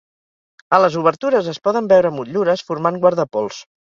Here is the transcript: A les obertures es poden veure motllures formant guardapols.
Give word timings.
A 0.77 0.79
les 0.83 0.95
obertures 1.01 1.51
es 1.51 1.59
poden 1.67 1.91
veure 1.93 2.13
motllures 2.17 2.65
formant 2.71 3.01
guardapols. 3.05 3.63